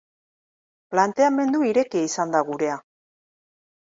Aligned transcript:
Planteamendu 0.93 1.61
irekia 1.71 2.09
izan 2.11 2.33
da 2.37 2.41
gurea. 2.47 2.79